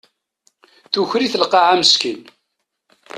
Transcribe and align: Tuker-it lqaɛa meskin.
Tuker-it 0.91 1.39
lqaɛa 1.43 1.73
meskin. 1.79 2.21